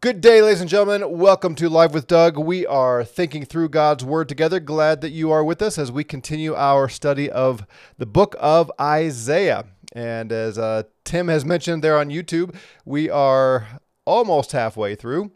[0.00, 1.18] Good day, ladies and gentlemen.
[1.18, 2.38] Welcome to Live with Doug.
[2.38, 4.60] We are thinking through God's Word together.
[4.60, 8.70] Glad that you are with us as we continue our study of the book of
[8.80, 9.64] Isaiah.
[9.92, 15.32] And as uh, Tim has mentioned there on YouTube, we are almost halfway through.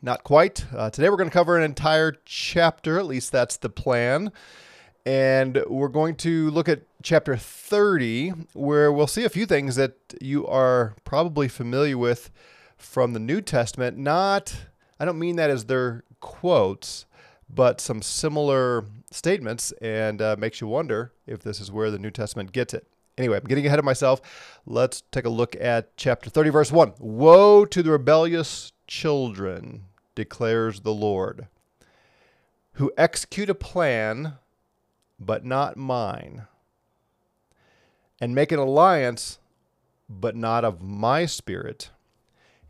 [0.00, 0.64] Not quite.
[0.74, 4.32] Uh, today we're going to cover an entire chapter, at least that's the plan.
[5.04, 9.98] And we're going to look at chapter 30, where we'll see a few things that
[10.22, 12.30] you are probably familiar with
[12.78, 13.98] from the New Testament.
[13.98, 14.56] Not,
[14.98, 17.04] I don't mean that as their quotes,
[17.50, 22.10] but some similar statements, and uh, makes you wonder if this is where the New
[22.10, 22.86] Testament gets it.
[23.16, 24.20] Anyway, I'm getting ahead of myself.
[24.64, 26.94] Let's take a look at chapter 30, verse 1.
[26.98, 29.84] Woe to the rebellious children,
[30.14, 31.48] declares the Lord,
[32.74, 34.34] who execute a plan,
[35.18, 36.46] but not mine,
[38.20, 39.38] and make an alliance,
[40.08, 41.90] but not of my spirit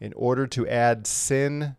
[0.00, 1.76] in order to add sin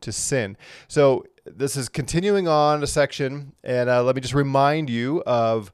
[0.00, 0.56] to sin.
[0.88, 5.72] So this is continuing on a section, and uh, let me just remind you of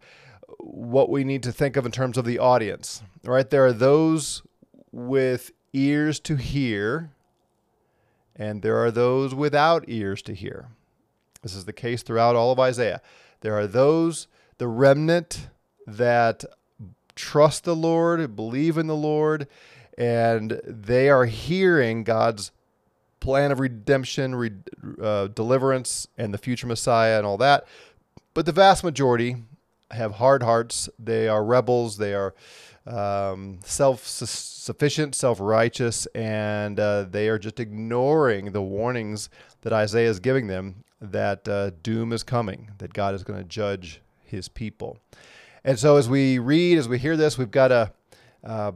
[0.59, 3.03] what we need to think of in terms of the audience.
[3.25, 4.43] Right, there are those
[4.91, 7.11] with ears to hear,
[8.37, 10.69] and there are those without ears to hear.
[11.43, 13.01] This is the case throughout all of Isaiah.
[13.41, 15.49] There are those, the remnant,
[15.87, 16.45] that
[17.15, 19.49] trust the Lord, believe in the Lord,
[19.99, 22.53] and they are hearing God's
[23.21, 24.51] plan of redemption, re,
[25.01, 27.65] uh, deliverance, and the future Messiah and all that.
[28.35, 29.37] But the vast majority
[29.91, 30.89] have hard hearts.
[30.99, 31.99] They are rebels.
[31.99, 32.35] They are
[32.87, 39.29] um, self sufficient, self righteous, and uh, they are just ignoring the warnings
[39.61, 43.45] that Isaiah is giving them that uh, doom is coming, that God is going to
[43.45, 44.99] judge his people.
[45.65, 47.93] And so, as we read, as we hear this, we've got to
[48.45, 48.73] uh,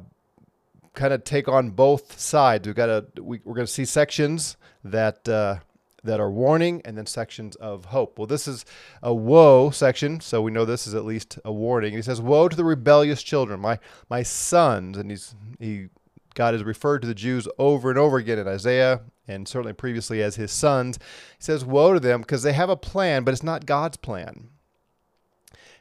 [0.96, 2.66] kind of take on both sides.
[2.66, 5.58] We've got to we, are going to see sections that uh,
[6.02, 8.18] that are warning and then sections of hope.
[8.18, 8.64] Well, this is
[9.02, 11.94] a woe section, so we know this is at least a warning.
[11.94, 13.78] He says, "Woe to the rebellious children, my
[14.10, 15.88] my sons," and he's he
[16.34, 20.22] God has referred to the Jews over and over again in Isaiah and certainly previously
[20.22, 20.98] as his sons.
[21.38, 24.48] He says, "Woe to them because they have a plan, but it's not God's plan."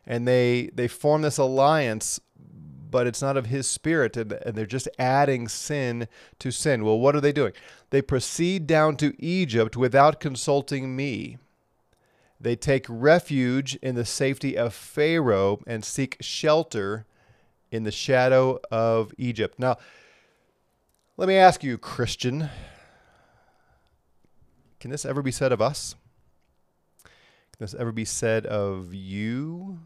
[0.05, 2.19] And they they form this alliance
[2.95, 6.07] but it's not of his spirit, and, and they're just adding sin
[6.39, 6.85] to sin.
[6.85, 7.51] Well, what are they doing?
[7.89, 11.37] They proceed down to Egypt without consulting me.
[12.39, 17.05] They take refuge in the safety of Pharaoh and seek shelter
[17.69, 19.59] in the shadow of Egypt.
[19.59, 19.75] Now,
[21.17, 22.49] let me ask you, Christian,
[24.79, 25.95] can this ever be said of us?
[27.03, 27.11] Can
[27.59, 29.79] this ever be said of you?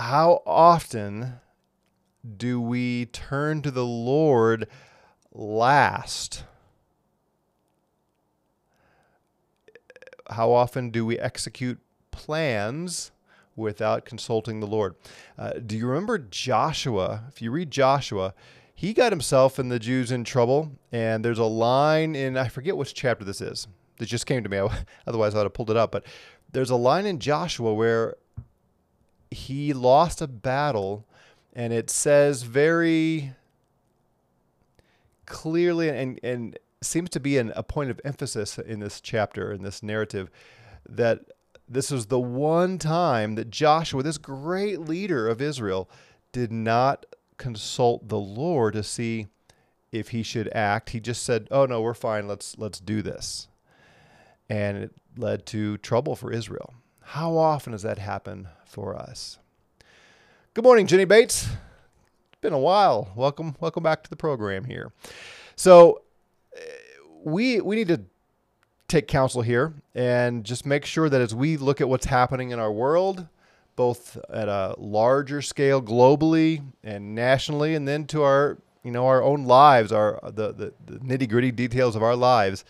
[0.00, 1.34] How often
[2.36, 4.66] do we turn to the Lord
[5.32, 6.44] last?
[10.30, 11.78] How often do we execute
[12.10, 13.10] plans
[13.56, 14.94] without consulting the Lord?
[15.38, 17.24] Uh, do you remember Joshua?
[17.28, 18.34] If you read Joshua,
[18.74, 20.72] he got himself and the Jews in trouble.
[20.92, 23.68] And there's a line in, I forget which chapter this is.
[23.98, 24.56] That just came to me.
[25.06, 25.92] Otherwise, I would have pulled it up.
[25.92, 26.06] But
[26.50, 28.16] there's a line in Joshua where
[29.30, 31.06] he lost a battle,
[31.52, 33.32] and it says very
[35.26, 39.62] clearly and, and seems to be an, a point of emphasis in this chapter, in
[39.62, 40.30] this narrative,
[40.88, 41.20] that
[41.68, 45.88] this was the one time that Joshua, this great leader of Israel,
[46.32, 49.28] did not consult the Lord to see
[49.92, 50.90] if he should act.
[50.90, 52.26] He just said, "Oh no, we're fine.
[52.26, 53.48] Let's let's do this."
[54.48, 56.74] And it led to trouble for Israel.
[57.14, 59.40] How often does that happen for us?
[60.54, 61.42] Good morning, Jenny Bates.
[61.42, 63.10] It's been a while.
[63.16, 64.92] Welcome, welcome back to the program here.
[65.56, 66.02] So,
[66.54, 66.60] eh,
[67.24, 68.02] we we need to
[68.86, 72.60] take counsel here and just make sure that as we look at what's happening in
[72.60, 73.26] our world,
[73.74, 79.20] both at a larger scale globally and nationally, and then to our you know our
[79.20, 82.64] own lives, our the the, the nitty gritty details of our lives.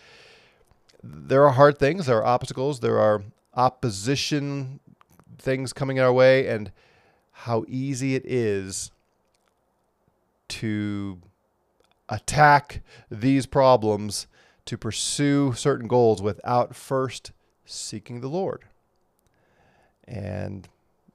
[1.03, 3.21] There are hard things, there are obstacles, there are
[3.55, 4.79] opposition
[5.37, 6.71] things coming our way and
[7.31, 8.91] how easy it is
[10.47, 11.19] to
[12.09, 14.27] attack these problems
[14.65, 17.31] to pursue certain goals without first
[17.65, 18.63] seeking the Lord.
[20.07, 20.67] And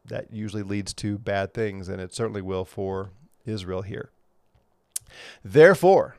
[0.04, 3.10] that usually leads to bad things, and it certainly will for
[3.44, 4.10] Israel here.
[5.44, 6.16] Therefore,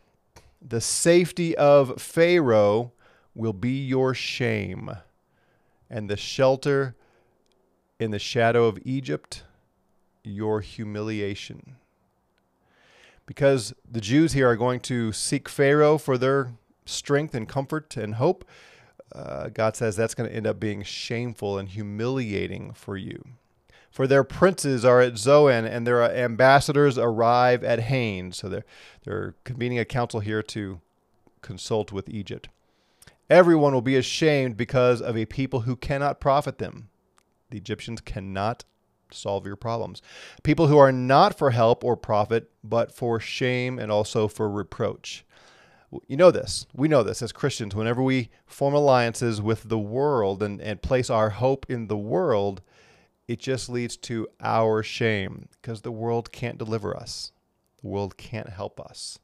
[0.61, 2.91] the safety of Pharaoh
[3.35, 4.91] will be your shame
[5.89, 6.95] and the shelter
[8.00, 9.44] in the shadow of Egypt,
[10.24, 11.75] your humiliation.
[13.25, 16.54] Because the Jews here are going to seek Pharaoh for their
[16.86, 18.45] strength and comfort and hope,
[19.13, 23.24] uh, God says that's going to end up being shameful and humiliating for you.
[23.89, 28.38] For their princes are at Zoan, and their ambassadors arrive at Hanes.
[28.38, 28.66] So they're,
[29.04, 30.81] they're convening a council here to
[31.42, 32.48] consult with Egypt.
[33.29, 36.89] Everyone will be ashamed because of a people who cannot profit them.
[37.50, 38.63] The Egyptians cannot
[39.12, 40.01] solve your problems.
[40.44, 45.25] People who are not for help or profit, but for shame and also for reproach.
[46.07, 46.65] You know this.
[46.74, 47.75] We know this as Christians.
[47.75, 52.62] Whenever we form alliances with the world and, and place our hope in the world,
[53.27, 57.31] it just leads to our shame because the world can't deliver us.
[57.81, 59.19] The world can't help us.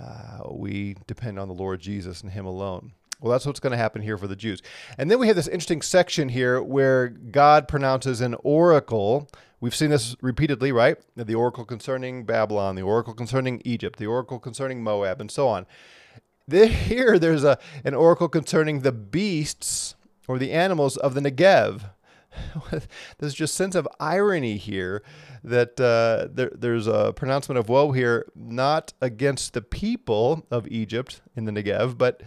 [0.00, 2.92] Uh, we depend on the Lord Jesus and Him alone.
[3.20, 4.62] Well, that's what's going to happen here for the Jews.
[4.96, 9.28] And then we have this interesting section here where God pronounces an oracle.
[9.60, 10.96] We've seen this repeatedly, right?
[11.16, 15.66] The oracle concerning Babylon, the oracle concerning Egypt, the oracle concerning Moab, and so on.
[16.50, 19.94] Here, there's a, an oracle concerning the beasts
[20.26, 21.90] or the animals of the Negev.
[23.18, 25.02] there's just sense of irony here
[25.42, 31.22] that uh, there, there's a pronouncement of woe here, not against the people of Egypt
[31.34, 32.22] in the Negev, but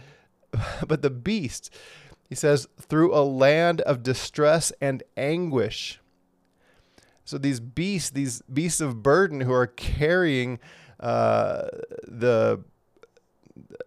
[0.86, 1.70] but the beasts.
[2.28, 6.00] He says, through a land of distress and anguish.
[7.24, 10.58] So these beasts, these beasts of burden who are carrying
[11.00, 11.68] uh,
[12.06, 12.62] the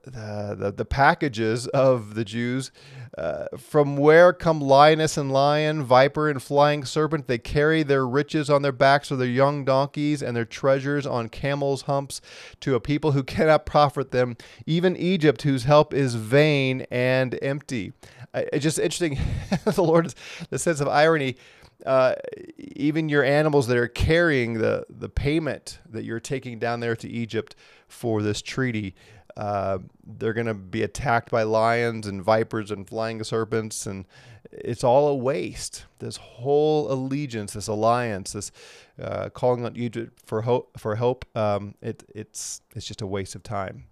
[0.03, 2.71] the, the, the packages of the Jews.
[3.17, 7.27] Uh, from where come lioness and lion, viper and flying serpent?
[7.27, 11.29] They carry their riches on their backs or their young donkeys and their treasures on
[11.29, 12.21] camels' humps
[12.61, 17.91] to a people who cannot profit them, even Egypt, whose help is vain and empty.
[18.33, 19.17] It's just interesting,
[19.65, 20.13] the Lord,
[20.49, 21.37] the sense of irony.
[21.85, 22.15] Uh,
[22.57, 27.07] even your animals that are carrying the, the payment that you're taking down there to
[27.07, 27.55] Egypt
[27.87, 28.95] for this treaty
[29.37, 34.05] uh, they're going to be attacked by lions and vipers and flying serpents, and
[34.51, 35.85] it's all a waste.
[35.99, 38.51] This whole allegiance, this alliance, this
[38.99, 43.35] uh, calling on Egypt for hope, for hope, um, it, it's it's just a waste
[43.35, 43.85] of time.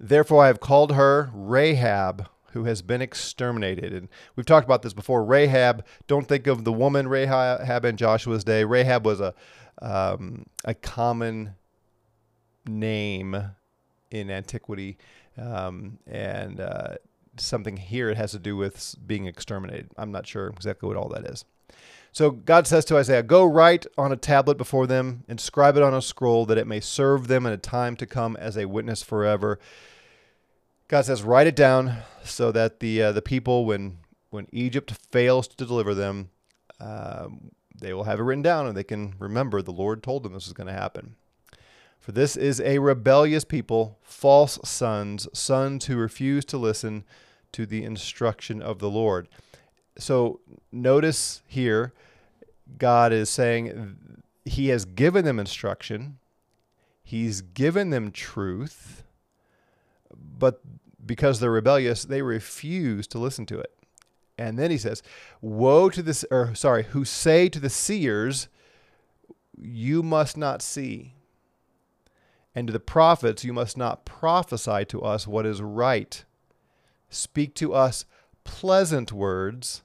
[0.00, 3.92] Therefore, I have called her Rahab, who has been exterminated.
[3.92, 5.22] And we've talked about this before.
[5.22, 8.64] Rahab, don't think of the woman Rahab in Joshua's day.
[8.64, 9.34] Rahab was a
[9.82, 11.56] um, a common
[12.66, 13.52] name
[14.12, 14.98] in antiquity,
[15.36, 16.94] um, and uh,
[17.36, 19.90] something here it has to do with being exterminated.
[19.96, 21.44] I'm not sure exactly what all that is.
[22.12, 25.94] So God says to Isaiah, Go write on a tablet before them, inscribe it on
[25.94, 29.02] a scroll, that it may serve them in a time to come as a witness
[29.02, 29.58] forever.
[30.88, 33.98] God says, Write it down so that the uh, the people, when
[34.28, 36.30] when Egypt fails to deliver them,
[36.80, 37.50] um,
[37.80, 40.46] they will have it written down and they can remember the Lord told them this
[40.46, 41.16] is going to happen.
[42.02, 47.04] For this is a rebellious people, false sons, sons who refuse to listen
[47.52, 49.28] to the instruction of the Lord.
[49.96, 50.40] So
[50.72, 51.92] notice here,
[52.76, 56.18] God is saying He has given them instruction,
[57.04, 59.04] He's given them truth,
[60.12, 60.60] but
[61.06, 63.72] because they're rebellious, they refuse to listen to it.
[64.36, 65.04] And then he says,
[65.40, 68.48] Woe to this, or sorry, who say to the seers,
[69.56, 71.14] You must not see
[72.54, 76.24] and to the prophets, you must not prophesy to us what is right.
[77.08, 78.04] Speak to us
[78.44, 79.82] pleasant words.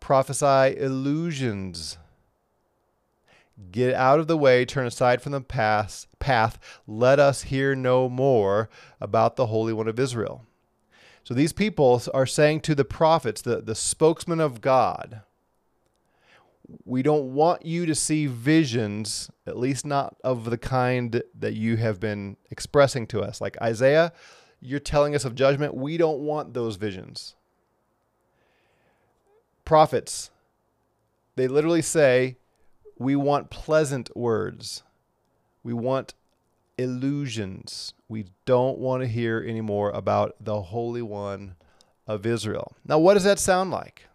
[0.00, 1.98] Prophesy illusions.
[3.70, 6.58] Get out of the way, turn aside from the path, path.
[6.86, 8.68] Let us hear no more
[9.00, 10.44] about the Holy One of Israel.
[11.22, 15.20] So these people are saying to the prophets, the, the spokesman of God,
[16.84, 21.76] we don't want you to see visions, at least not of the kind that you
[21.76, 23.40] have been expressing to us.
[23.40, 24.12] Like Isaiah,
[24.60, 25.74] you're telling us of judgment.
[25.74, 27.34] We don't want those visions.
[29.64, 30.30] Prophets,
[31.36, 32.36] they literally say,
[32.98, 34.82] we want pleasant words.
[35.62, 36.14] We want
[36.78, 37.94] illusions.
[38.08, 41.56] We don't want to hear anymore about the Holy One
[42.06, 42.76] of Israel.
[42.84, 44.08] Now, what does that sound like?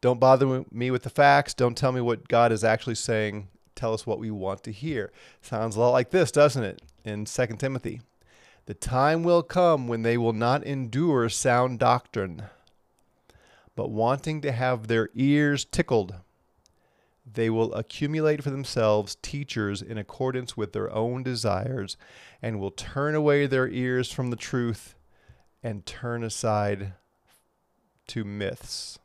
[0.00, 1.54] Don't bother me with the facts.
[1.54, 3.48] Don't tell me what God is actually saying.
[3.74, 5.12] Tell us what we want to hear.
[5.42, 6.82] Sounds a lot like this, doesn't it?
[7.04, 8.00] In 2 Timothy.
[8.66, 12.44] The time will come when they will not endure sound doctrine,
[13.74, 16.14] but wanting to have their ears tickled,
[17.32, 21.96] they will accumulate for themselves teachers in accordance with their own desires,
[22.40, 24.94] and will turn away their ears from the truth
[25.62, 26.92] and turn aside
[28.06, 28.99] to myths.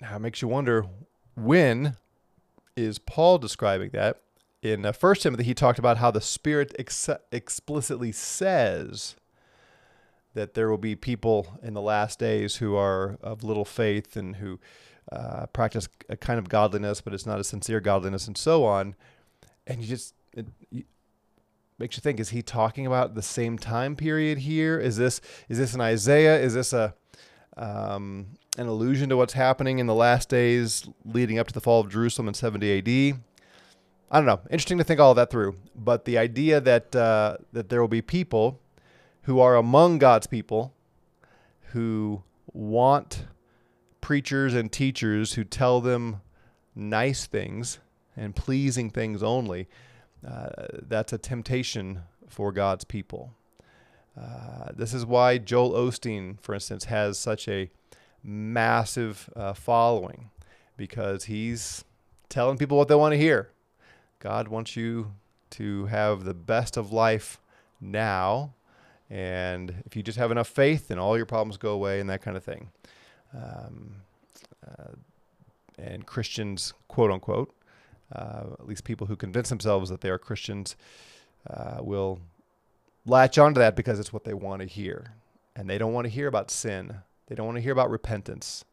[0.00, 0.86] Now it makes you wonder
[1.34, 1.96] when
[2.76, 4.20] is Paul describing that?
[4.62, 9.16] In uh, First Timothy, he talked about how the Spirit ex- explicitly says
[10.34, 14.36] that there will be people in the last days who are of little faith and
[14.36, 14.58] who
[15.10, 18.94] uh, practice a kind of godliness, but it's not a sincere godliness, and so on.
[19.66, 20.84] And you just it, you,
[21.78, 24.78] makes you think: Is he talking about the same time period here?
[24.78, 26.38] Is this is this an Isaiah?
[26.38, 26.94] Is this a
[27.56, 28.26] um,
[28.58, 31.88] an allusion to what's happening in the last days leading up to the fall of
[31.88, 33.20] Jerusalem in 70 AD?
[34.10, 34.40] I don't know.
[34.50, 35.56] Interesting to think all that through.
[35.74, 38.60] But the idea that uh, that there will be people
[39.22, 40.74] who are among God's people
[41.72, 42.22] who
[42.52, 43.26] want
[44.00, 46.22] preachers and teachers who tell them
[46.74, 47.78] nice things
[48.16, 49.68] and pleasing things only,
[50.26, 50.48] uh,
[50.82, 53.34] that's a temptation for God's people.
[54.18, 57.70] Uh, this is why Joel Osteen, for instance, has such a
[58.22, 60.30] massive uh, following
[60.76, 61.84] because he's
[62.28, 63.50] telling people what they want to hear.
[64.18, 65.12] God wants you
[65.50, 67.40] to have the best of life
[67.80, 68.54] now
[69.10, 72.22] and if you just have enough faith, then all your problems go away and that
[72.22, 72.70] kind of thing.
[73.34, 73.94] Um,
[74.66, 74.92] uh,
[75.78, 77.54] and Christians, quote unquote,
[78.14, 80.76] uh, at least people who convince themselves that they are Christians,
[81.48, 82.20] uh, will
[83.06, 85.12] latch onto that because it's what they want to hear.
[85.56, 86.96] And they don't want to hear about sin.
[87.28, 88.64] They don't want to hear about repentance.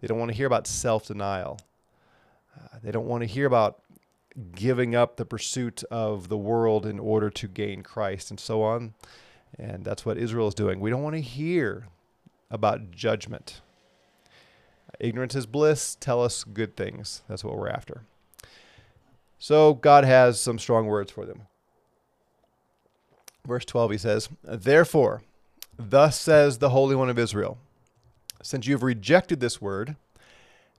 [0.00, 1.60] They don't want to hear about self denial.
[2.56, 3.82] Uh, they don't want to hear about
[4.54, 8.94] giving up the pursuit of the world in order to gain Christ and so on.
[9.58, 10.80] And that's what Israel is doing.
[10.80, 11.88] We don't want to hear
[12.50, 13.60] about judgment.
[15.00, 15.96] Ignorance is bliss.
[16.00, 17.22] Tell us good things.
[17.28, 18.02] That's what we're after.
[19.38, 21.42] So God has some strong words for them.
[23.46, 25.22] Verse 12, he says, Therefore,
[25.78, 27.58] thus says the Holy One of Israel,
[28.42, 29.96] since you have rejected this word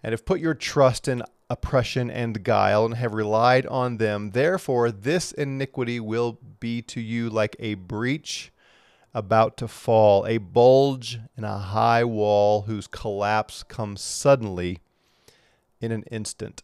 [0.04, 4.92] and have put your trust in oppression and guile and have relied on them, therefore
[4.92, 8.52] this iniquity will be to you like a breach
[9.14, 14.80] about to fall, a bulge in a high wall whose collapse comes suddenly
[15.82, 16.64] in an instant.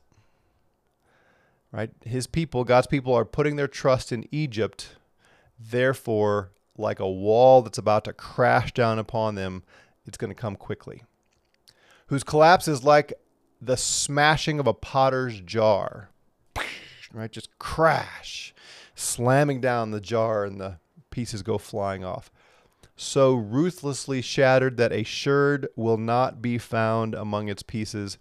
[1.72, 1.90] Right?
[2.06, 4.96] His people, God's people, are putting their trust in Egypt.
[5.60, 9.64] Therefore, like a wall that's about to crash down upon them,
[10.06, 11.04] it's going to come quickly.
[12.08, 13.14] Whose collapse is like
[13.62, 16.10] the smashing of a potter's jar.
[17.14, 17.32] Right?
[17.32, 18.54] Just crash,
[18.94, 20.80] slamming down the jar and the
[21.12, 22.30] pieces go flying off
[22.96, 28.18] so ruthlessly shattered that a sherd will not be found among its pieces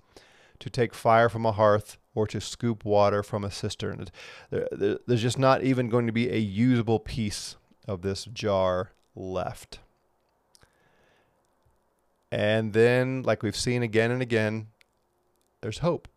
[0.58, 4.06] to take fire from a hearth or to scoop water from a cistern.
[4.50, 9.80] there's just not even going to be a usable piece of this jar left.
[12.30, 14.68] And then, like we've seen again and again,
[15.60, 16.08] there's hope.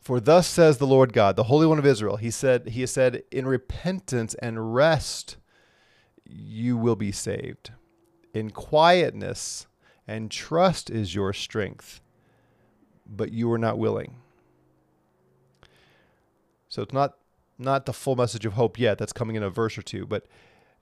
[0.00, 2.90] For thus says the Lord God, the Holy One of Israel, He said, He has
[2.90, 5.36] said, in repentance and rest
[6.24, 7.72] you will be saved.
[8.32, 9.66] In quietness
[10.06, 12.00] and trust is your strength,
[13.06, 14.16] but you are not willing.
[16.68, 17.14] So it's not
[17.58, 18.96] not the full message of hope yet.
[18.96, 20.26] That's coming in a verse or two, but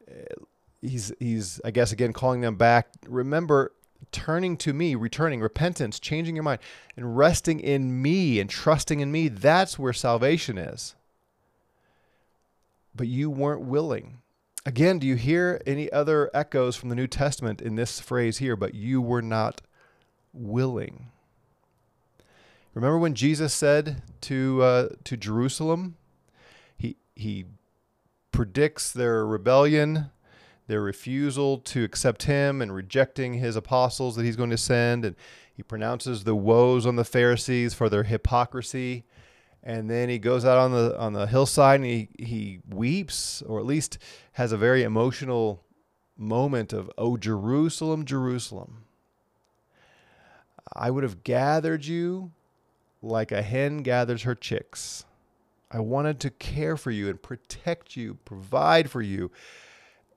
[0.09, 0.45] uh,
[0.83, 2.89] he's he's I guess again calling them back.
[3.07, 3.73] Remember
[4.13, 6.61] turning to me, returning, repentance, changing your mind,
[6.97, 9.29] and resting in me and trusting in me.
[9.29, 10.95] That's where salvation is.
[12.95, 14.19] But you weren't willing.
[14.65, 18.57] Again, do you hear any other echoes from the New Testament in this phrase here?
[18.57, 19.61] But you were not
[20.33, 21.11] willing.
[22.75, 25.97] Remember when Jesus said to uh, to Jerusalem,
[26.77, 27.47] he he
[28.31, 30.11] predicts their rebellion,
[30.69, 35.17] their refusal to accept him, and rejecting his apostles that he's going to send, and
[35.53, 39.05] he pronounces the woes on the Pharisees for their hypocrisy.
[39.65, 43.59] And then he goes out on the on the hillside and he he weeps or
[43.59, 43.99] at least
[44.35, 45.65] has a very emotional
[46.17, 48.85] moment of oh Jerusalem Jerusalem
[50.73, 52.31] I would have gathered you
[53.03, 55.05] like a hen gathers her chicks.
[55.71, 59.31] I wanted to care for you and protect you provide for you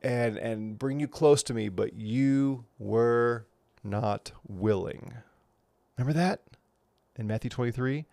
[0.02, 3.46] and and bring you close to me but you were
[3.84, 5.14] not willing
[5.98, 6.42] remember that
[7.18, 8.06] in Matthew 23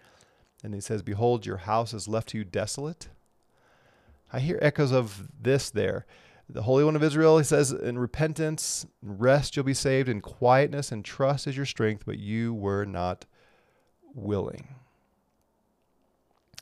[0.62, 3.08] and he says, Behold, your house is left to you desolate.
[4.32, 6.04] I hear echoes of this there.
[6.48, 10.90] The Holy One of Israel, he says, in repentance, rest you'll be saved, in quietness
[10.90, 13.26] and trust is your strength, but you were not
[14.14, 14.74] willing.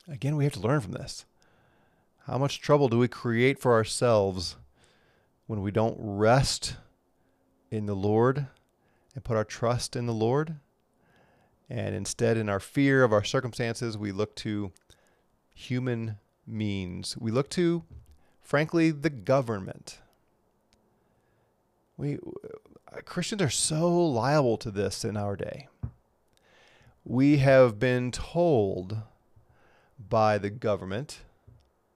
[0.09, 1.25] Again, we have to learn from this.
[2.25, 4.57] How much trouble do we create for ourselves
[5.47, 6.75] when we don't rest
[7.71, 8.47] in the Lord
[9.15, 10.57] and put our trust in the Lord?
[11.69, 14.71] And instead, in our fear of our circumstances, we look to
[15.53, 17.17] human means.
[17.17, 17.83] We look to,
[18.41, 19.99] frankly, the government.
[21.97, 25.67] We uh, Christians are so liable to this in our day.
[27.03, 28.97] We have been told
[29.97, 31.19] by the government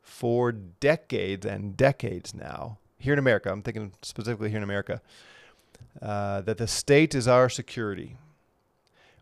[0.02, 5.02] for decades and decades now, here in America, I'm thinking specifically here in America,
[6.02, 8.16] uh, that the state is our security.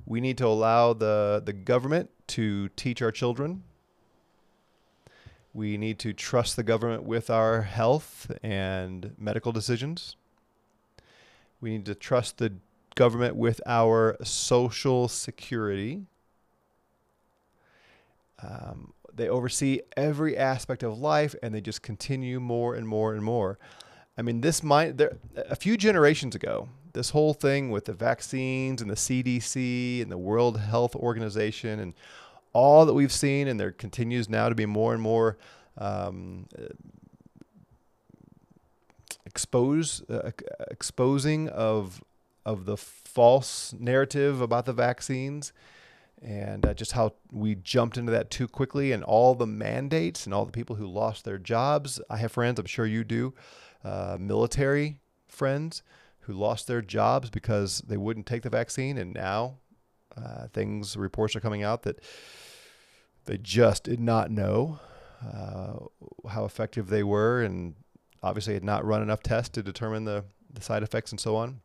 [0.05, 3.63] We need to allow the, the government to teach our children.
[5.53, 10.15] We need to trust the government with our health and medical decisions.
[11.62, 12.53] We need to trust the
[12.95, 16.01] government with our social security.
[18.41, 23.24] Um, they oversee every aspect of life and they just continue more and more and
[23.24, 23.58] more.
[24.18, 28.82] I mean, this might, there, a few generations ago, this whole thing with the vaccines
[28.82, 31.94] and the CDC and the World Health Organization and
[32.51, 35.38] all that we've seen, and there continues now to be more and more
[35.78, 36.48] um,
[39.25, 40.32] expose uh,
[40.72, 42.04] exposing of
[42.46, 45.54] of the false narrative about the vaccines
[46.22, 50.34] and uh, just how we jumped into that too quickly and all the mandates and
[50.34, 52.02] all the people who lost their jobs.
[52.10, 53.34] I have friends, I'm sure you do,
[53.84, 55.84] uh, military friends
[56.22, 58.98] who lost their jobs because they wouldn't take the vaccine.
[58.98, 59.58] And now
[60.18, 62.00] uh, things, reports are coming out that
[63.26, 64.80] they just did not know
[65.24, 65.74] uh,
[66.30, 67.76] how effective they were and
[68.22, 71.62] obviously had not run enough tests to determine the, the side effects and so on.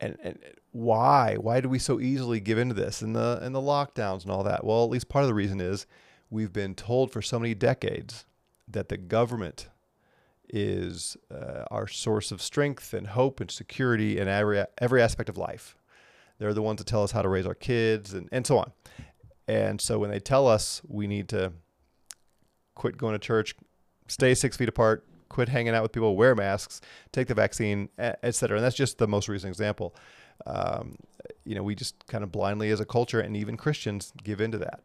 [0.00, 0.38] And, and
[0.72, 1.36] why?
[1.36, 4.42] Why do we so easily give into this and the and the lockdowns and all
[4.44, 4.64] that?
[4.64, 5.86] Well, at least part of the reason is
[6.30, 8.26] we've been told for so many decades
[8.68, 9.68] that the government
[10.48, 15.38] is uh, our source of strength and hope and security in every every aspect of
[15.38, 15.76] life.
[16.38, 18.72] They're the ones that tell us how to raise our kids and, and so on.
[19.46, 21.52] And so when they tell us we need to
[22.74, 23.54] quit going to church,
[24.08, 28.34] stay six feet apart, quit hanging out with people, wear masks, take the vaccine, et
[28.36, 28.56] cetera.
[28.56, 29.92] And that's just the most recent example.
[30.46, 30.94] Um,
[31.44, 34.58] you know, we just kind of blindly as a culture and even Christians give into
[34.58, 34.80] that.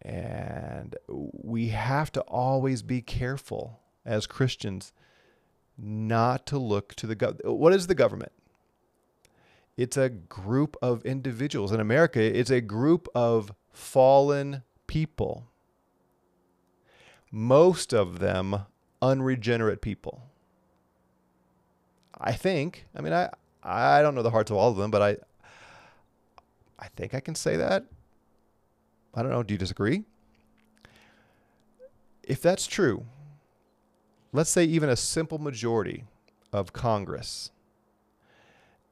[0.00, 4.92] And we have to always be careful as Christians
[5.76, 7.56] not to look to the government.
[7.56, 8.32] What is the government?
[9.76, 11.72] It's a group of individuals.
[11.72, 15.48] In America, it's a group of fallen people
[17.32, 18.66] most of them
[19.02, 20.22] unregenerate people.
[22.18, 22.86] I think.
[22.96, 23.30] I mean, I
[23.62, 25.16] I don't know the hearts of all of them, but I
[26.78, 27.84] I think I can say that.
[29.14, 29.42] I don't know.
[29.42, 30.04] Do you disagree?
[32.22, 33.04] If that's true,
[34.32, 36.04] let's say even a simple majority
[36.52, 37.50] of Congress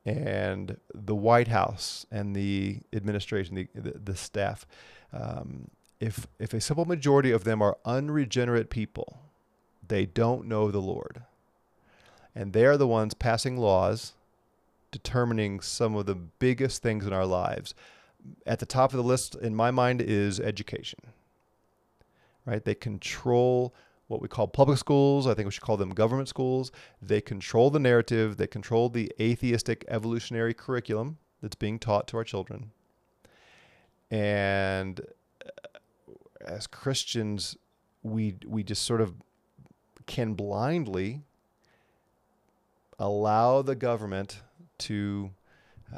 [0.04, 4.66] and the White House and the administration, the the, the staff,
[5.12, 5.68] um,
[6.00, 9.20] if if a simple majority of them are unregenerate people,
[9.90, 11.22] they don't know the Lord.
[12.34, 14.14] And they are the ones passing laws
[14.92, 17.74] determining some of the biggest things in our lives.
[18.46, 21.00] At the top of the list in my mind is education.
[22.46, 22.64] Right?
[22.64, 23.74] They control
[24.06, 25.26] what we call public schools.
[25.26, 26.70] I think we should call them government schools.
[27.02, 32.24] They control the narrative, they control the atheistic evolutionary curriculum that's being taught to our
[32.24, 32.70] children.
[34.10, 35.00] And
[35.44, 35.78] uh,
[36.44, 37.56] as Christians,
[38.02, 39.14] we we just sort of
[40.10, 41.22] can blindly
[42.98, 44.42] allow the government
[44.76, 45.30] to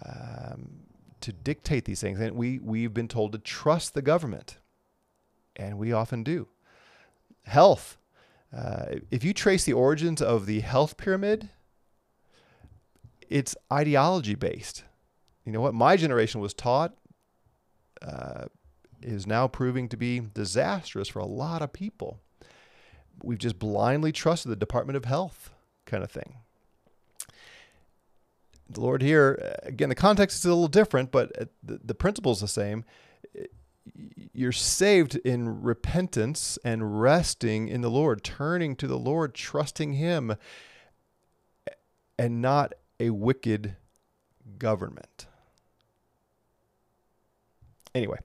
[0.04, 0.82] um,
[1.22, 4.58] to dictate these things, and we we've been told to trust the government,
[5.56, 6.48] and we often do.
[7.44, 7.96] Health.
[8.54, 11.48] Uh, if you trace the origins of the health pyramid,
[13.30, 14.84] it's ideology based.
[15.46, 15.72] You know what?
[15.72, 16.94] My generation was taught
[18.02, 18.44] uh,
[19.00, 22.20] is now proving to be disastrous for a lot of people.
[23.22, 25.50] We've just blindly trusted the Department of Health
[25.86, 26.36] kind of thing.
[28.70, 32.32] The Lord here, again, the context is a little different, but uh, the, the principle
[32.32, 32.84] is the same.
[34.32, 40.36] You're saved in repentance and resting in the Lord, turning to the Lord, trusting Him,
[42.18, 43.76] and not a wicked
[44.58, 45.26] government.
[47.94, 48.18] Anyway,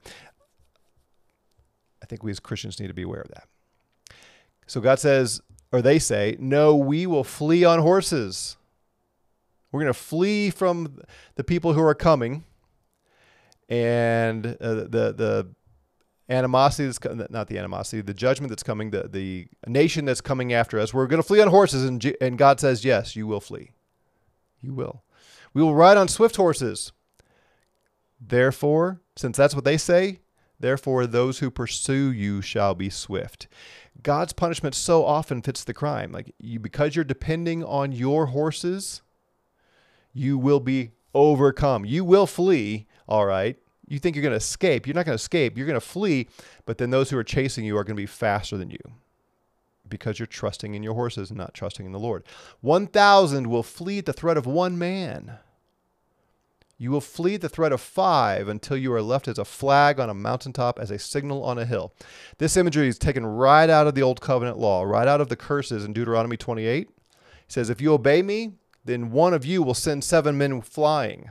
[2.02, 3.48] I think we as Christians need to be aware of that.
[4.68, 5.40] So God says,
[5.72, 8.56] or they say, no, we will flee on horses.
[9.72, 11.00] We're going to flee from
[11.34, 12.44] the people who are coming
[13.68, 15.48] and uh, the, the
[16.28, 20.78] animosity that's not the animosity, the judgment that's coming, the, the nation that's coming after
[20.78, 20.94] us.
[20.94, 21.84] We're going to flee on horses.
[21.84, 23.72] And, and God says, yes, you will flee.
[24.60, 25.02] You will.
[25.54, 26.92] We will ride on swift horses.
[28.20, 30.20] Therefore, since that's what they say,
[30.60, 33.48] therefore those who pursue you shall be swift.
[34.02, 36.12] God's punishment so often fits the crime.
[36.12, 39.02] Like you because you're depending on your horses,
[40.12, 41.84] you will be overcome.
[41.84, 43.56] You will flee, all right.
[43.88, 44.86] You think you're going to escape.
[44.86, 45.56] You're not going to escape.
[45.56, 46.28] You're going to flee,
[46.66, 48.78] but then those who are chasing you are going to be faster than you
[49.88, 52.24] because you're trusting in your horses and not trusting in the Lord.
[52.60, 55.38] 1,000 will flee at the threat of one man.
[56.80, 60.08] You will flee the threat of five until you are left as a flag on
[60.08, 61.92] a mountaintop, as a signal on a hill.
[62.38, 65.34] This imagery is taken right out of the Old Covenant law, right out of the
[65.34, 66.88] curses in Deuteronomy 28.
[66.88, 66.94] He
[67.48, 68.52] says, If you obey me,
[68.84, 71.30] then one of you will send seven men flying.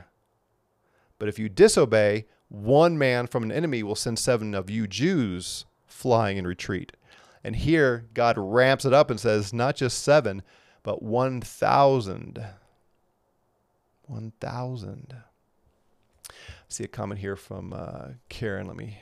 [1.18, 5.64] But if you disobey, one man from an enemy will send seven of you Jews
[5.86, 6.92] flying in retreat.
[7.42, 10.42] And here, God ramps it up and says, not just seven,
[10.82, 12.46] but 1,000.
[14.06, 15.14] 1,000
[16.68, 18.66] see a comment here from uh, Karen.
[18.66, 18.98] Let me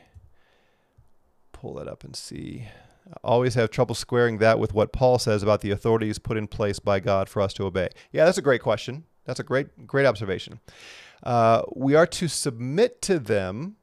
[1.53, 2.69] pull that up and see.
[3.09, 6.47] I always have trouble squaring that with what Paul says about the authorities put in
[6.47, 7.89] place by God for us to obey.
[8.13, 9.05] Yeah, that's a great question.
[9.25, 10.61] That's a great, great observation.
[11.23, 13.77] Uh, we are to submit to them,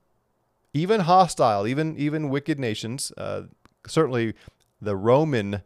[0.73, 3.11] even hostile, even even wicked nations.
[3.17, 3.43] Uh,
[3.87, 4.33] certainly,
[4.81, 5.61] the Roman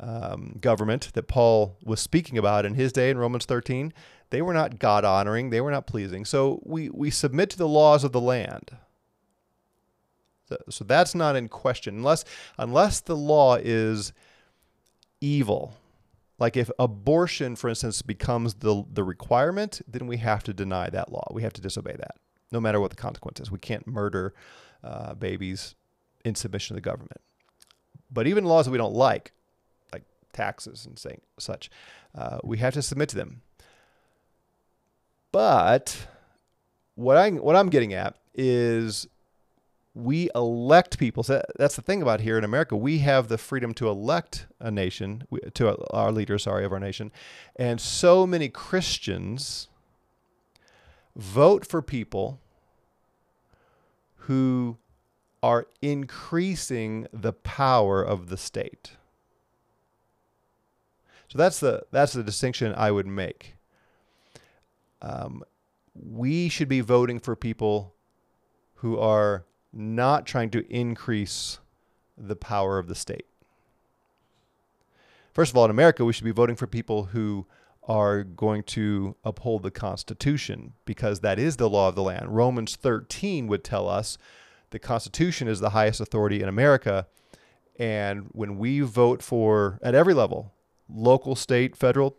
[0.00, 3.92] um, government that Paul was speaking about in his day in Romans 13
[4.32, 6.24] they were not God honoring, they were not pleasing.
[6.24, 8.70] So we, we submit to the laws of the land.
[10.68, 12.26] So, that's not in question unless
[12.58, 14.12] unless the law is
[15.20, 15.74] evil.
[16.38, 21.10] Like if abortion, for instance, becomes the the requirement, then we have to deny that
[21.10, 21.26] law.
[21.32, 22.16] We have to disobey that,
[22.50, 23.50] no matter what the consequences.
[23.50, 24.34] We can't murder
[24.84, 25.74] uh, babies
[26.22, 27.20] in submission to the government.
[28.10, 29.32] But even laws that we don't like
[30.32, 31.00] taxes and
[31.38, 31.70] such,
[32.14, 33.42] uh, we have to submit to them.
[35.30, 36.06] But
[36.94, 39.06] what I what I'm getting at is
[39.94, 41.22] we elect people.
[41.22, 42.76] So that's the thing about here in America.
[42.76, 47.12] We have the freedom to elect a nation, to our leaders, sorry, of our nation.
[47.56, 49.68] And so many Christians
[51.14, 52.40] vote for people
[54.16, 54.78] who
[55.42, 58.92] are increasing the power of the state.
[61.32, 63.56] So that's the that's the distinction I would make
[65.02, 65.42] um,
[65.94, 67.94] we should be voting for people
[68.76, 71.58] who are not trying to increase
[72.18, 73.26] the power of the state.
[75.32, 77.46] First of all, in America, we should be voting for people who
[77.88, 82.36] are going to uphold the Constitution because that is the law of the land.
[82.36, 84.18] Romans 13 would tell us
[84.70, 87.06] the Constitution is the highest authority in America.
[87.78, 90.52] And when we vote for, at every level,
[90.88, 92.16] local, state, federal,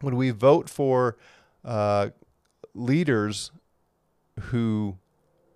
[0.00, 1.16] when we vote for
[1.64, 2.10] uh,
[2.74, 3.50] leaders
[4.40, 4.98] who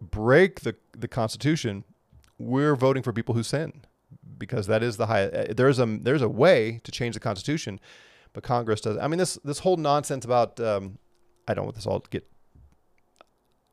[0.00, 1.84] break the, the Constitution,
[2.38, 3.82] we're voting for people who sin
[4.38, 5.24] because that is the high.
[5.24, 7.80] Uh, there's a there's a way to change the Constitution,
[8.32, 8.98] but Congress does.
[8.98, 10.98] I mean, this this whole nonsense about um,
[11.46, 12.26] I don't want this all to get.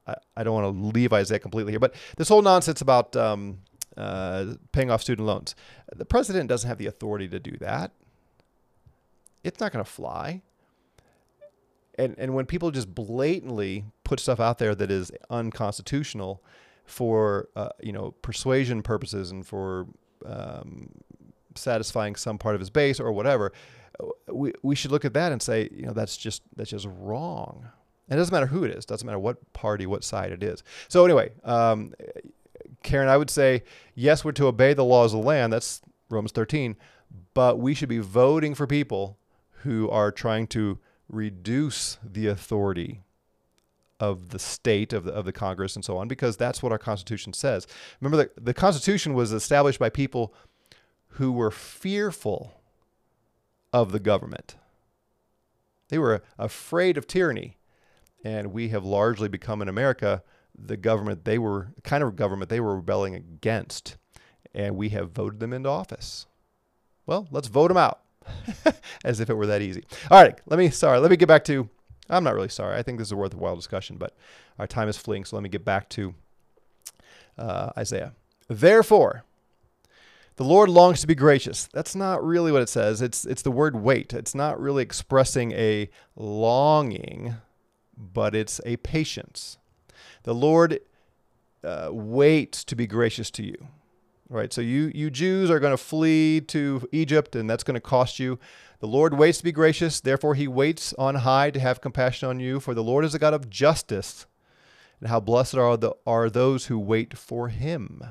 [0.08, 3.60] I, I don't want to leave Isaiah completely here, but this whole nonsense about um,
[3.98, 5.56] uh, paying off student loans.
[5.94, 7.92] The president doesn't have the authority to do that.
[9.44, 10.42] It's not going to fly
[11.96, 16.44] and and when people just blatantly put stuff out there that is unconstitutional
[16.86, 19.88] for uh, you know persuasion purposes and for
[20.26, 20.90] um,
[21.56, 23.52] satisfying some part of his base or whatever,
[24.28, 27.68] we we should look at that and say you know that's just that's just wrong.
[28.10, 28.86] And it doesn't matter who it is.
[28.86, 30.64] Doesn't matter what party, what side it is.
[30.90, 31.94] So anyway, um,
[32.84, 33.64] Karen, I would say
[33.96, 35.54] yes, we're to obey the laws of the land.
[35.54, 36.76] That's Romans 13,
[37.34, 39.18] but we should be voting for people
[39.64, 43.02] who are trying to reduce the authority
[44.00, 46.78] of the state, of the, of the Congress, and so on, because that's what our
[46.78, 47.68] Constitution says.
[48.00, 50.34] Remember, that the Constitution was established by people
[51.16, 52.62] who were fearful
[53.74, 54.56] of the government.
[55.90, 57.58] They were afraid of tyranny.
[58.24, 60.24] And we have largely become in America
[60.58, 63.98] the government they were, kind of government they were rebelling against.
[64.54, 66.28] And we have voted them into office.
[67.06, 68.02] Well, let's vote them out.
[69.04, 69.84] as if it were that easy.
[70.10, 71.70] All right, let me sorry, let me get back to
[72.10, 72.78] I'm not really sorry.
[72.78, 74.16] I think this is a worthwhile discussion, but
[74.60, 76.14] our time is fleeing, so let me get back to
[77.38, 78.14] uh, Isaiah.
[78.50, 79.24] Therefore,
[80.36, 81.70] the Lord longs to be gracious.
[81.72, 83.02] That's not really what it says.
[83.02, 84.14] It's it's the word wait.
[84.14, 87.36] It's not really expressing a longing,
[87.98, 89.58] but it's a patience.
[90.24, 90.80] The Lord
[91.64, 93.68] uh, waits to be gracious to you
[94.32, 94.52] right?
[94.52, 98.18] So you you Jews are going to flee to Egypt, and that's going to cost
[98.18, 98.40] you.
[98.80, 102.40] The Lord waits to be gracious, therefore He waits on high to have compassion on
[102.40, 102.60] you.
[102.60, 104.26] For the Lord is a God of justice,
[105.00, 108.04] and how blessed are, the, are those who wait for him.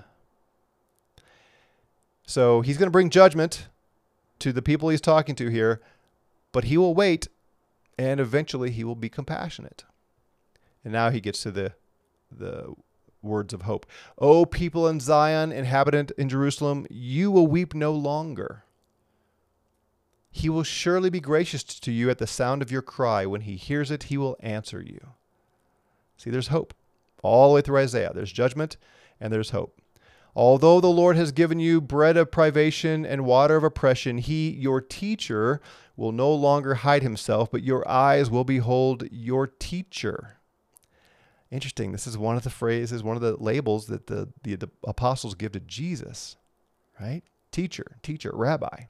[2.26, 3.66] So he's going to bring judgment
[4.38, 5.80] to the people he's talking to here,
[6.52, 7.26] but he will wait
[7.98, 9.84] and eventually he will be compassionate.
[10.84, 11.72] And now he gets to the
[12.30, 12.74] the
[13.22, 13.86] words of hope.
[14.18, 18.64] O people in Zion, inhabitant in Jerusalem, you will weep no longer.
[20.30, 23.26] He will surely be gracious to you at the sound of your cry.
[23.26, 25.00] When he hears it, he will answer you.
[26.16, 26.74] See, there's hope.
[27.22, 28.76] All the way through Isaiah, there's judgment
[29.20, 29.80] and there's hope.
[30.34, 34.80] Although the Lord has given you bread of privation and water of oppression, he, your
[34.80, 35.60] teacher,
[35.96, 40.38] will no longer hide himself, but your eyes will behold your teacher.
[41.50, 41.90] Interesting.
[41.90, 45.34] This is one of the phrases, one of the labels that the, the, the apostles
[45.34, 46.36] give to Jesus,
[47.00, 47.22] right?
[47.50, 48.84] Teacher, teacher, rabbi.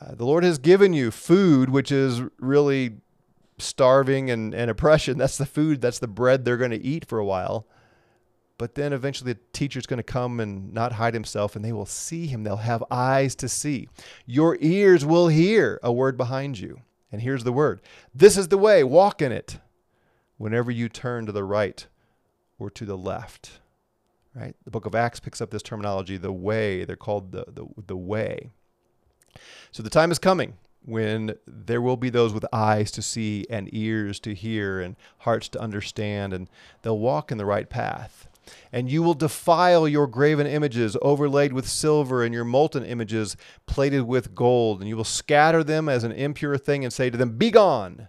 [0.00, 2.96] Uh, the Lord has given you food, which is really
[3.58, 5.16] starving and, and oppression.
[5.18, 7.66] That's the food, that's the bread they're going to eat for a while.
[8.58, 11.86] But then eventually the teacher's going to come and not hide himself, and they will
[11.86, 12.44] see him.
[12.44, 13.88] They'll have eyes to see.
[14.26, 16.82] Your ears will hear a word behind you.
[17.10, 17.80] And here's the word
[18.14, 19.58] This is the way, walk in it
[20.40, 21.86] whenever you turn to the right
[22.58, 23.60] or to the left.
[24.34, 24.56] Right?
[24.64, 26.82] The book of Acts picks up this terminology, the way.
[26.86, 28.48] They're called the, the, the way.
[29.70, 33.68] So the time is coming when there will be those with eyes to see and
[33.74, 36.48] ears to hear and hearts to understand, and
[36.80, 38.26] they'll walk in the right path.
[38.72, 44.04] And you will defile your graven images overlaid with silver and your molten images plated
[44.04, 44.80] with gold.
[44.80, 48.08] And you will scatter them as an impure thing and say to them, Begone!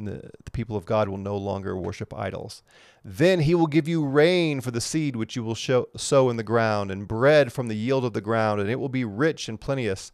[0.00, 2.62] And the, the people of God will no longer worship idols.
[3.04, 6.36] Then he will give you rain for the seed which you will show, sow in
[6.36, 9.48] the ground, and bread from the yield of the ground, and it will be rich
[9.48, 10.10] and plenteous.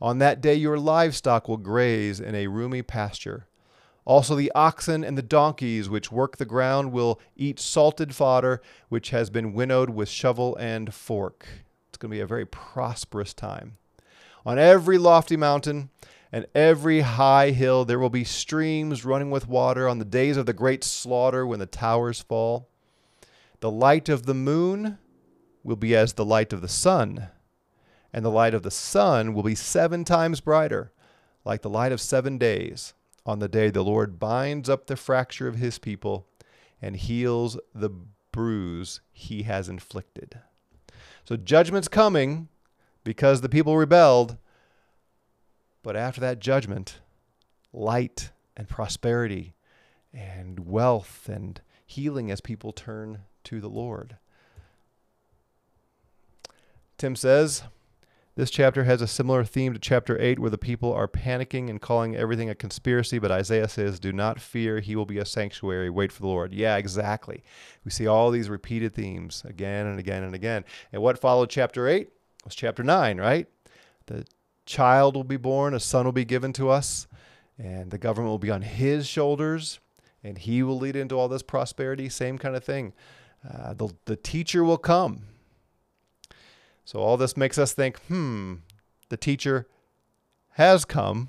[0.00, 3.46] On that day your livestock will graze in a roomy pasture.
[4.04, 9.10] Also, the oxen and the donkeys which work the ground will eat salted fodder, which
[9.10, 11.46] has been winnowed with shovel and fork.
[11.88, 13.76] It's going to be a very prosperous time.
[14.44, 15.90] On every lofty mountain
[16.32, 20.46] and every high hill there will be streams running with water on the days of
[20.46, 22.68] the great slaughter when the towers fall.
[23.60, 24.98] The light of the moon
[25.62, 27.28] will be as the light of the sun,
[28.12, 30.92] and the light of the sun will be seven times brighter,
[31.44, 32.94] like the light of seven days
[33.26, 36.26] on the day the Lord binds up the fracture of his people
[36.80, 37.90] and heals the
[38.32, 40.40] bruise he has inflicted.
[41.24, 42.48] So judgment's coming
[43.04, 44.36] because the people rebelled.
[45.82, 47.00] But after that judgment,
[47.72, 49.54] light and prosperity
[50.12, 54.16] and wealth and healing as people turn to the Lord.
[56.98, 57.62] Tim says,
[58.36, 61.78] this chapter has a similar theme to chapter 8, where the people are panicking and
[61.78, 65.90] calling everything a conspiracy, but Isaiah says, Do not fear, he will be a sanctuary.
[65.90, 66.54] Wait for the Lord.
[66.54, 67.42] Yeah, exactly.
[67.84, 70.64] We see all these repeated themes again and again and again.
[70.92, 72.08] And what followed chapter 8
[72.44, 73.46] was chapter 9, right?
[74.06, 74.24] The
[74.70, 77.06] child will be born, a son will be given to us,
[77.58, 79.80] and the government will be on his shoulders,
[80.22, 82.08] and he will lead into all this prosperity.
[82.08, 82.92] Same kind of thing.
[83.48, 85.24] Uh, the, the teacher will come
[86.90, 88.54] so all this makes us think, hmm,
[89.10, 89.68] the teacher
[90.54, 91.28] has come.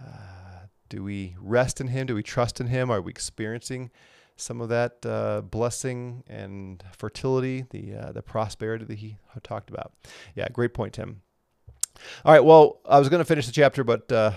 [0.00, 2.06] Uh, do we rest in him?
[2.06, 2.90] Do we trust in him?
[2.90, 3.90] Are we experiencing
[4.36, 9.92] some of that uh, blessing and fertility, the uh, the prosperity that he talked about?
[10.34, 11.20] Yeah, great point, Tim.
[12.24, 14.32] All right, well, I was going to finish the chapter, but uh,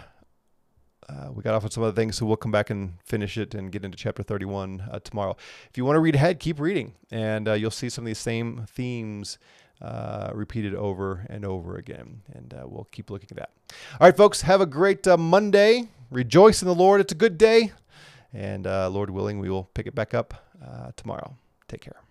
[1.08, 3.54] uh, we got off on some other things, so we'll come back and finish it
[3.54, 5.36] and get into chapter 31 uh, tomorrow.
[5.70, 8.18] If you want to read ahead, keep reading, and uh, you'll see some of these
[8.18, 9.38] same themes
[9.82, 12.22] uh, repeated over and over again.
[12.34, 13.52] And uh, we'll keep looking at that.
[14.00, 15.90] All right, folks, have a great Monday.
[16.10, 17.02] Rejoice in the Lord.
[17.02, 17.72] It's a good day.
[18.34, 20.34] And Lord willing, we will pick it back up
[20.96, 21.36] tomorrow.
[21.68, 22.05] Take care.